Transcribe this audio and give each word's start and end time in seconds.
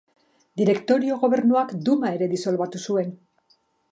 Direktorio-Gobernuak 0.61 1.75
Duma 1.89 2.11
ere 2.19 2.31
disolbatu 2.33 2.83
zuen. 2.91 3.15